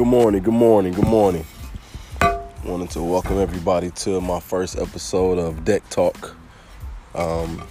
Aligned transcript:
Good 0.00 0.06
morning, 0.06 0.42
good 0.42 0.54
morning, 0.54 0.94
good 0.94 1.06
morning. 1.06 1.44
Wanted 2.64 2.88
to 2.92 3.02
welcome 3.02 3.36
everybody 3.36 3.90
to 3.90 4.22
my 4.22 4.40
first 4.40 4.78
episode 4.78 5.38
of 5.38 5.62
Deck 5.62 5.86
Talk, 5.90 6.38
um, 7.14 7.62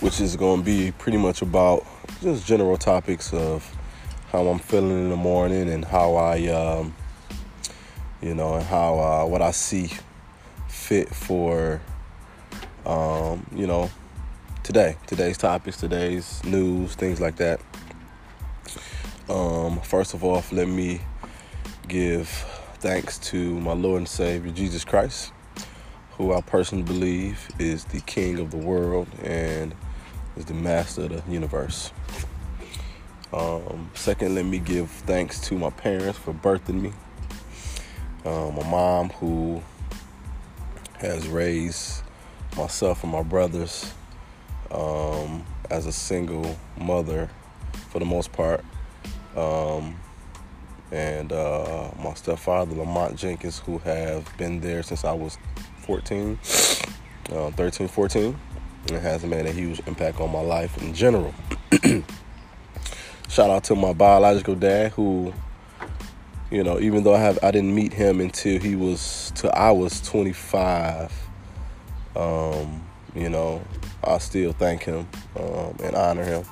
which 0.00 0.18
is 0.18 0.34
going 0.34 0.60
to 0.60 0.64
be 0.64 0.90
pretty 0.92 1.18
much 1.18 1.42
about 1.42 1.84
just 2.22 2.46
general 2.46 2.78
topics 2.78 3.34
of 3.34 3.70
how 4.30 4.46
I'm 4.46 4.58
feeling 4.58 4.92
in 4.92 5.10
the 5.10 5.16
morning 5.16 5.68
and 5.68 5.84
how 5.84 6.14
I, 6.14 6.46
um, 6.46 6.94
you 8.22 8.34
know, 8.34 8.54
and 8.54 8.64
how 8.64 8.98
uh, 8.98 9.26
what 9.26 9.42
I 9.42 9.50
see 9.50 9.90
fit 10.68 11.10
for, 11.10 11.82
um, 12.86 13.46
you 13.54 13.66
know, 13.66 13.90
today, 14.62 14.96
today's 15.06 15.36
topics, 15.36 15.76
today's 15.76 16.42
news, 16.44 16.94
things 16.94 17.20
like 17.20 17.36
that. 17.36 17.60
Um, 19.28 19.80
first 19.80 20.14
of 20.14 20.24
all, 20.24 20.42
let 20.50 20.66
me 20.66 21.00
give 21.86 22.28
thanks 22.78 23.18
to 23.18 23.60
my 23.60 23.72
Lord 23.72 23.98
and 23.98 24.08
Savior 24.08 24.50
Jesus 24.50 24.84
Christ, 24.84 25.32
who 26.12 26.32
I 26.32 26.40
personally 26.40 26.82
believe 26.82 27.48
is 27.58 27.84
the 27.84 28.00
King 28.00 28.40
of 28.40 28.50
the 28.50 28.56
world 28.56 29.06
and 29.22 29.74
is 30.36 30.46
the 30.46 30.54
Master 30.54 31.02
of 31.02 31.24
the 31.24 31.32
universe. 31.32 31.92
Um, 33.32 33.90
second, 33.94 34.34
let 34.34 34.44
me 34.44 34.58
give 34.58 34.90
thanks 34.90 35.40
to 35.42 35.56
my 35.56 35.70
parents 35.70 36.18
for 36.18 36.34
birthing 36.34 36.80
me. 36.80 36.92
Um, 38.24 38.56
my 38.56 38.68
mom, 38.68 39.10
who 39.10 39.62
has 40.98 41.28
raised 41.28 42.02
myself 42.56 43.04
and 43.04 43.12
my 43.12 43.22
brothers 43.22 43.94
um, 44.72 45.44
as 45.70 45.86
a 45.86 45.92
single 45.92 46.58
mother 46.76 47.30
for 47.90 48.00
the 48.00 48.04
most 48.04 48.32
part 48.32 48.64
um, 49.36 49.96
and 50.90 51.32
uh, 51.32 51.90
my 52.02 52.12
stepfather, 52.14 52.74
Lamont 52.74 53.16
Jenkins, 53.16 53.58
who 53.60 53.78
have 53.78 54.28
been 54.36 54.60
there 54.60 54.82
since 54.82 55.04
I 55.04 55.12
was 55.12 55.38
14, 55.78 56.38
uh, 57.32 57.50
13, 57.50 57.88
14, 57.88 58.38
and 58.82 58.90
it 58.90 59.00
has 59.00 59.24
made 59.24 59.46
a 59.46 59.52
huge 59.52 59.80
impact 59.86 60.20
on 60.20 60.30
my 60.30 60.40
life 60.40 60.80
in 60.82 60.92
general. 60.92 61.34
Shout 63.28 63.48
out 63.48 63.64
to 63.64 63.74
my 63.74 63.94
biological 63.94 64.54
dad, 64.54 64.92
who, 64.92 65.32
you 66.50 66.62
know, 66.62 66.78
even 66.78 67.02
though 67.02 67.14
I 67.14 67.20
have 67.20 67.38
I 67.42 67.50
didn't 67.50 67.74
meet 67.74 67.94
him 67.94 68.20
until 68.20 68.60
he 68.60 68.76
was 68.76 69.32
till 69.34 69.50
I 69.54 69.70
was 69.70 70.02
25. 70.02 71.10
Um, 72.14 72.82
you 73.14 73.30
know, 73.30 73.62
I 74.04 74.18
still 74.18 74.52
thank 74.52 74.82
him 74.82 75.08
um, 75.36 75.76
and 75.82 75.96
honor 75.96 76.24
him 76.24 76.44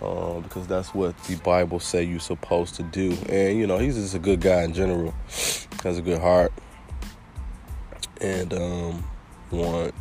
uh, 0.00 0.40
because 0.40 0.66
that's 0.66 0.94
what 0.94 1.16
the 1.24 1.36
Bible 1.36 1.80
say 1.80 2.02
you're 2.02 2.20
supposed 2.20 2.74
to 2.76 2.82
do. 2.82 3.16
And 3.28 3.58
you 3.58 3.66
know, 3.66 3.78
he's 3.78 3.96
just 3.96 4.14
a 4.14 4.18
good 4.18 4.40
guy 4.40 4.62
in 4.62 4.72
general. 4.72 5.14
Has 5.82 5.98
a 5.98 6.02
good 6.02 6.20
heart, 6.20 6.52
and 8.20 8.52
um, 8.52 9.04
want 9.50 9.94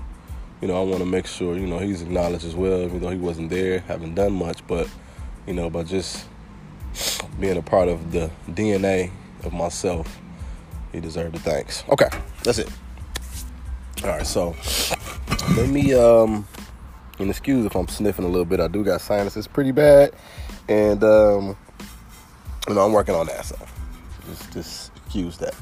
you 0.61 0.67
know 0.67 0.79
I 0.79 0.83
want 0.83 0.99
to 0.99 1.05
make 1.05 1.27
sure 1.27 1.57
you 1.57 1.67
know 1.67 1.79
he's 1.79 2.01
acknowledged 2.01 2.45
as 2.45 2.55
well, 2.55 2.81
even 2.81 2.99
though 2.99 3.09
he 3.09 3.17
wasn't 3.17 3.49
there, 3.49 3.79
haven't 3.79 4.15
done 4.15 4.33
much, 4.33 4.65
but 4.67 4.89
you 5.45 5.53
know, 5.53 5.69
by 5.69 5.83
just 5.83 6.25
being 7.39 7.57
a 7.57 7.61
part 7.61 7.87
of 7.87 8.11
the 8.11 8.29
DNA 8.49 9.11
of 9.43 9.53
myself, 9.53 10.19
he 10.91 10.99
deserved 10.99 11.35
the 11.35 11.39
thanks. 11.39 11.83
Okay, 11.89 12.09
that's 12.43 12.59
it. 12.59 12.69
All 14.03 14.09
right, 14.09 14.27
so 14.27 14.55
let 15.55 15.69
me 15.69 15.93
um 15.93 16.47
and 17.19 17.29
excuse 17.29 17.65
if 17.65 17.75
I'm 17.75 17.87
sniffing 17.87 18.25
a 18.25 18.27
little 18.27 18.45
bit. 18.45 18.59
I 18.59 18.67
do 18.67 18.83
got 18.83 19.01
sinuses 19.01 19.47
pretty 19.47 19.71
bad, 19.71 20.13
and 20.67 21.03
um, 21.03 21.57
you 22.67 22.75
know 22.75 22.85
I'm 22.85 22.93
working 22.93 23.15
on 23.15 23.27
that. 23.27 23.45
So 23.45 23.57
just 24.27 24.53
just 24.53 24.91
excuse 24.97 25.37
that. 25.37 25.55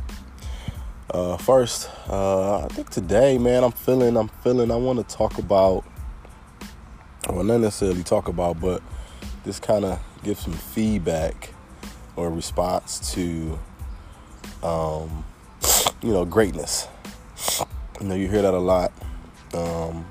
Uh, 1.12 1.38
first, 1.38 1.90
uh, 2.10 2.66
I 2.66 2.68
think 2.70 2.90
today, 2.90 3.38
man, 3.38 3.64
I'm 3.64 3.72
feeling 3.72 4.18
I'm 4.18 4.28
feeling. 4.28 4.72
I 4.72 4.76
want 4.76 5.08
to 5.08 5.16
talk 5.16 5.38
about, 5.38 5.86
well, 7.30 7.44
not 7.44 7.62
necessarily 7.62 8.04
talk 8.04 8.28
about, 8.28 8.60
but 8.60 8.82
just 9.46 9.62
kind 9.62 9.86
of 9.86 10.00
give 10.24 10.40
some 10.40 10.54
feedback 10.54 11.54
or 12.16 12.32
response 12.32 13.14
to, 13.14 13.60
um, 14.64 15.24
you 16.02 16.12
know, 16.12 16.26
greatness. 16.26 16.88
You 18.02 18.08
know, 18.08 18.16
you 18.16 18.28
hear 18.28 18.42
that 18.42 18.54
a 18.54 18.60
lot. 18.60 18.92
Um, 19.54 20.06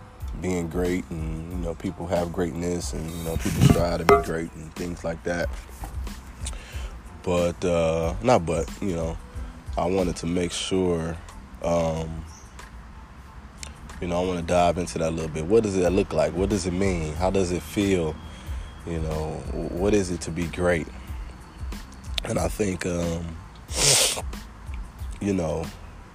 being 0.45 0.69
great 0.69 1.09
and 1.09 1.51
you 1.51 1.57
know 1.57 1.75
people 1.75 2.07
have 2.07 2.31
greatness 2.31 2.93
and 2.93 3.11
you 3.11 3.25
know 3.25 3.35
people 3.39 3.63
strive 3.63 3.99
to 3.99 4.05
be 4.05 4.23
great 4.27 4.53
and 4.57 4.75
things 4.75 5.03
like 5.03 5.23
that. 5.25 5.49
But 7.23 7.65
uh 7.65 8.15
not 8.23 8.45
but 8.45 8.71
you 8.83 8.95
know 8.95 9.17
i 9.79 9.87
wanted 9.87 10.17
to 10.17 10.27
make 10.27 10.53
sure 10.53 11.17
um 11.63 12.27
you 14.03 14.09
know 14.09 14.23
i 14.23 14.27
want 14.27 14.39
to 14.39 14.45
dive 14.45 14.77
into 14.77 14.99
that 14.99 15.09
a 15.09 15.11
little 15.11 15.31
bit. 15.31 15.47
What 15.47 15.63
does 15.63 15.79
it 15.79 15.91
look 15.91 16.13
like? 16.13 16.35
What 16.35 16.51
does 16.51 16.67
it 16.67 16.75
mean? 16.75 17.15
How 17.15 17.31
does 17.31 17.51
it 17.51 17.63
feel? 17.63 18.15
You 18.87 19.01
know 19.01 19.43
what 19.71 19.95
is 19.95 20.11
it 20.11 20.21
to 20.23 20.31
be 20.31 20.45
great? 20.49 20.87
And 22.25 22.39
i 22.39 22.49
think 22.49 22.85
um 22.85 23.25
you 25.23 25.33
know 25.33 25.65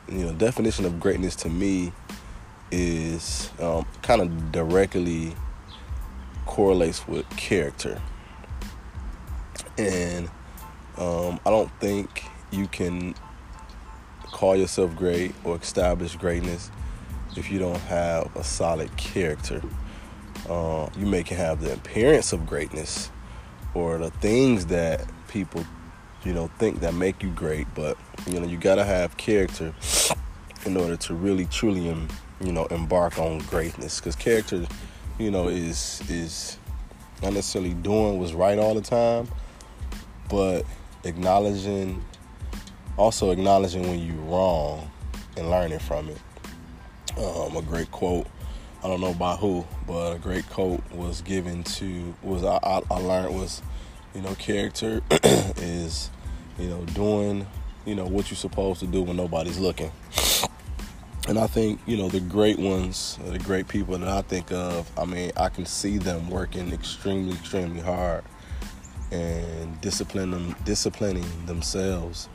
you 0.08 0.24
know 0.24 0.34
definition 0.34 0.86
of 0.86 1.00
greatness 1.00 1.36
to 1.38 1.50
me 1.50 1.92
is 2.72 3.50
um, 3.60 3.86
kind 4.10 4.24
of 4.24 4.52
directly 4.52 5.36
correlates 6.48 7.08
with 7.08 7.30
character. 7.38 8.02
And 9.78 10.28
um, 10.98 11.40
I 11.46 11.52
don't 11.52 11.72
think 11.80 12.24
you 12.50 12.66
can 12.70 13.14
call 14.24 14.56
yourself 14.56 14.96
great 14.96 15.36
or 15.44 15.58
establish 15.58 16.16
greatness 16.16 16.72
if 17.38 17.52
you 17.52 17.60
don't 17.60 17.80
have 17.82 18.36
a 18.36 18.44
solid 18.44 18.98
character. 18.98 19.62
Uh, 20.50 20.90
you 20.98 21.06
may 21.06 21.22
can 21.22 21.38
have 21.38 21.62
the 21.62 21.72
appearance 21.74 22.34
of 22.34 22.48
greatness 22.48 23.12
or 23.76 24.00
the 24.00 24.10
things 24.10 24.66
that 24.66 25.08
people, 25.28 25.64
you 26.24 26.34
know, 26.34 26.50
think 26.58 26.80
that 26.80 26.96
make 26.96 27.22
you 27.22 27.30
great, 27.30 27.68
but 27.76 27.96
you 28.26 28.40
know, 28.40 28.48
you 28.48 28.58
gotta 28.58 28.84
have 28.84 29.16
character 29.18 29.72
in 30.66 30.76
order 30.78 30.98
to 30.98 31.14
really 31.14 31.46
truly 31.46 31.88
you 32.42 32.52
know, 32.52 32.66
embark 32.66 33.18
on 33.20 33.40
greatness. 33.40 34.00
Because 34.00 34.16
character, 34.16 34.66
you 35.18 35.32
know, 35.32 35.48
is 35.48 36.02
is 36.10 36.58
not 37.22 37.34
necessarily 37.34 37.74
doing 37.74 38.20
what's 38.20 38.34
right 38.34 38.58
all 38.58 38.74
the 38.74 38.82
time, 38.82 39.28
but 40.30 40.66
acknowledging, 41.04 42.04
also 42.98 43.32
acknowledging 43.32 43.84
when 43.84 44.00
you're 44.00 44.16
wrong 44.24 44.90
and 45.38 45.50
learning 45.50 45.80
from 45.80 46.10
it. 46.10 46.18
Um, 47.18 47.58
a 47.58 47.62
great 47.62 47.92
quote, 47.92 48.28
I 48.84 48.88
don't 48.88 49.02
know 49.02 49.14
by 49.14 49.36
who, 49.36 49.66
but 49.86 50.16
a 50.16 50.20
great 50.20 50.50
quote 50.50 50.82
was 50.92 51.22
given 51.22 51.64
to 51.64 52.16
was 52.22 52.44
I, 52.44 52.60
I, 52.64 52.82
I 52.90 52.98
learned 53.00 53.36
was, 53.36 53.62
you 54.16 54.22
know, 54.22 54.34
character 54.36 55.02
is, 55.58 56.10
you 56.58 56.70
know, 56.70 56.86
doing, 56.86 57.46
you 57.86 57.96
know, 57.96 58.06
what 58.06 58.30
you're 58.30 58.38
supposed 58.38 58.80
to 58.80 58.88
do 58.88 59.02
when 59.02 59.18
nobody's 59.18 59.60
looking. 59.60 59.92
And 61.30 61.38
I 61.38 61.46
think, 61.46 61.80
you 61.86 61.96
know, 61.96 62.10
the 62.10 62.22
great 62.22 62.58
ones, 62.58 63.20
the 63.24 63.38
great 63.38 63.68
people 63.68 63.96
that 63.96 64.10
I 64.10 64.24
think 64.24 64.52
of, 64.52 64.90
I 64.98 65.06
mean, 65.06 65.32
I 65.38 65.50
can 65.50 65.64
see 65.64 66.00
them 66.00 66.28
working 66.28 66.74
extremely, 66.74 67.34
extremely 67.34 67.82
hard 67.82 68.24
and 69.12 69.80
disciplining 69.80 70.32
them, 70.32 70.56
disciplining 70.66 71.46
themselves 71.46 72.26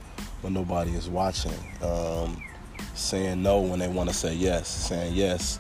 when 0.43 0.53
nobody 0.53 0.93
is 0.93 1.09
watching. 1.09 1.59
Um, 1.83 2.41
saying 2.95 3.43
no 3.43 3.63
when 3.63 3.81
they 3.81 3.89
want 3.89 4.11
to 4.11 4.15
say 4.15 4.33
yes, 4.33 4.69
saying 4.69 5.13
yes 5.15 5.59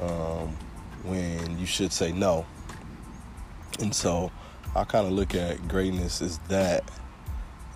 um, 0.00 0.56
when 1.04 1.58
you 1.58 1.66
should 1.66 1.92
say 1.92 2.12
no. 2.12 2.46
And 3.78 3.94
so 3.94 4.32
I 4.74 4.84
kind 4.84 5.06
of 5.06 5.12
look 5.12 5.34
at 5.34 5.68
greatness 5.68 6.22
as 6.22 6.38
that 6.48 6.82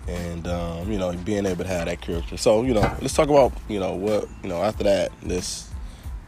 and 0.07 0.47
um, 0.47 0.91
you 0.91 0.97
know 0.97 1.11
being 1.13 1.45
able 1.45 1.63
to 1.63 1.69
have 1.69 1.85
that 1.85 2.01
character. 2.01 2.37
So 2.37 2.63
you 2.63 2.73
know, 2.73 2.97
let's 3.01 3.13
talk 3.13 3.29
about 3.29 3.53
you 3.67 3.79
know 3.79 3.95
what 3.95 4.27
you 4.43 4.49
know 4.49 4.61
after 4.61 4.83
that. 4.85 5.11
Let's 5.23 5.69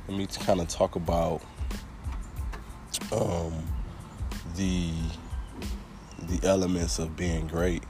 let 0.08 0.18
me 0.18 0.28
kind 0.28 0.60
of 0.60 0.68
talk 0.68 0.96
about 0.96 1.42
um, 3.12 3.54
the 4.56 4.92
the 6.24 6.48
elements 6.48 7.00
of 7.00 7.16
being 7.16 7.48
great. 7.48 7.84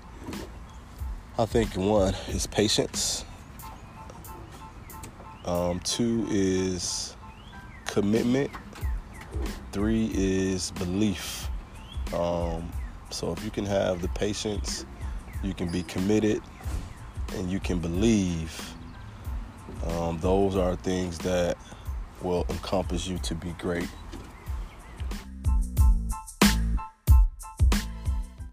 I 1.37 1.45
think 1.45 1.75
one 1.75 2.13
is 2.27 2.47
patience. 2.47 3.25
Um, 5.45 5.79
two 5.79 6.27
is 6.29 7.15
commitment. 7.85 8.51
Three 9.71 10.11
is 10.13 10.71
belief. 10.71 11.49
Um, 12.13 12.71
so 13.09 13.31
if 13.31 13.43
you 13.43 13.51
can 13.51 13.65
have 13.65 14.01
the 14.01 14.07
patience 14.09 14.85
you 15.43 15.53
can 15.53 15.69
be 15.69 15.83
committed, 15.83 16.41
and 17.35 17.49
you 17.49 17.59
can 17.59 17.79
believe. 17.79 18.73
Um, 19.87 20.19
those 20.19 20.55
are 20.55 20.75
things 20.75 21.17
that 21.19 21.57
will 22.21 22.45
encompass 22.49 23.07
you 23.07 23.17
to 23.19 23.35
be 23.35 23.51
great. 23.59 23.87